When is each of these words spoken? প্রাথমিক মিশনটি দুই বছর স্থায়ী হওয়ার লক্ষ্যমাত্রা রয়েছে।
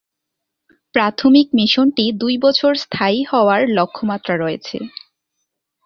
প্রাথমিক 0.93 1.47
মিশনটি 1.53 2.05
দুই 2.21 2.35
বছর 2.37 2.71
স্থায়ী 2.83 3.19
হওয়ার 3.31 3.61
লক্ষ্যমাত্রা 3.77 4.35
রয়েছে। 4.37 4.77